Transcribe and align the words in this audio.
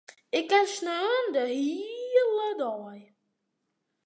Ik 0.37 0.45
kin 0.49 0.65
sneon 0.75 1.25
de 1.35 1.43
hiele 1.63 2.49
dei. 2.61 3.01